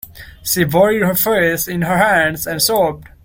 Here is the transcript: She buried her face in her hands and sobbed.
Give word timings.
She 0.41 0.63
buried 0.63 1.03
her 1.03 1.13
face 1.13 1.67
in 1.67 1.83
her 1.83 1.95
hands 1.99 2.47
and 2.47 2.59
sobbed. 2.59 3.09